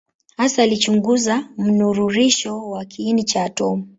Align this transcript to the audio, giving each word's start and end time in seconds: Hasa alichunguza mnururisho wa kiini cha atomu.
Hasa 0.37 0.63
alichunguza 0.63 1.49
mnururisho 1.57 2.69
wa 2.69 2.85
kiini 2.85 3.23
cha 3.23 3.43
atomu. 3.43 3.87